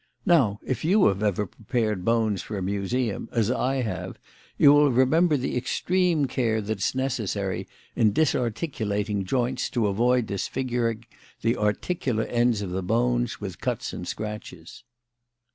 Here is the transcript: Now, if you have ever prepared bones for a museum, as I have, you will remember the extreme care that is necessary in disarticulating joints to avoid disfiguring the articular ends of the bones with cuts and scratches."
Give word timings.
Now, 0.25 0.59
if 0.65 0.83
you 0.83 1.05
have 1.05 1.21
ever 1.21 1.45
prepared 1.45 2.03
bones 2.03 2.41
for 2.41 2.57
a 2.57 2.61
museum, 2.63 3.29
as 3.31 3.51
I 3.51 3.83
have, 3.83 4.17
you 4.57 4.73
will 4.73 4.89
remember 4.91 5.37
the 5.37 5.55
extreme 5.55 6.25
care 6.25 6.59
that 6.59 6.79
is 6.79 6.95
necessary 6.95 7.67
in 7.95 8.11
disarticulating 8.11 9.25
joints 9.25 9.69
to 9.69 9.85
avoid 9.85 10.25
disfiguring 10.25 11.05
the 11.43 11.55
articular 11.55 12.23
ends 12.23 12.63
of 12.63 12.71
the 12.71 12.81
bones 12.81 13.39
with 13.39 13.61
cuts 13.61 13.93
and 13.93 14.07
scratches." 14.07 14.83